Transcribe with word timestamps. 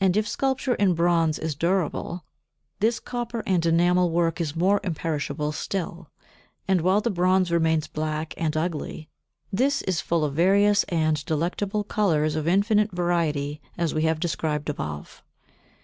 And 0.00 0.16
if 0.16 0.26
sculpture 0.26 0.74
in 0.74 0.94
bronze 0.94 1.38
is 1.38 1.54
durable, 1.54 2.24
this 2.80 2.98
copper 2.98 3.44
and 3.46 3.64
enamel 3.64 4.10
work 4.10 4.40
is 4.40 4.56
more 4.56 4.80
imperishable 4.82 5.52
still; 5.52 6.10
and 6.66 6.80
while 6.80 7.00
the 7.00 7.12
bronze 7.12 7.52
remains 7.52 7.86
black 7.86 8.34
and 8.36 8.56
ugly, 8.56 9.08
this 9.52 9.82
is 9.82 10.00
full 10.00 10.24
of 10.24 10.34
various 10.34 10.82
and 10.88 11.24
delectable 11.26 11.84
colours 11.84 12.34
of 12.34 12.48
infinite 12.48 12.90
variety, 12.90 13.62
as 13.78 13.94
we 13.94 14.02
have 14.02 14.18
described 14.18 14.68
above. 14.68 15.22